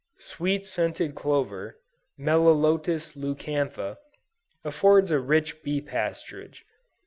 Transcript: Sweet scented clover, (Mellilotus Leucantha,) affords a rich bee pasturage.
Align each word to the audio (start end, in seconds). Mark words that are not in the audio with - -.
Sweet 0.17 0.65
scented 0.65 1.13
clover, 1.13 1.79
(Mellilotus 2.17 3.15
Leucantha,) 3.15 3.99
affords 4.63 5.11
a 5.11 5.19
rich 5.19 5.61
bee 5.61 5.79
pasturage. 5.79 6.63